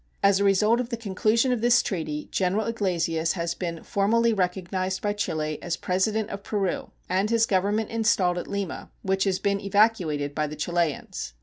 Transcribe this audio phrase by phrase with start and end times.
[0.23, 4.99] As a result of the conclusion of this treaty General Iglesias has been formally recognized
[4.99, 9.59] by Chile as President of Peru and his government installed at Lima, which has been
[9.61, 11.33] evacuated by the Chileans.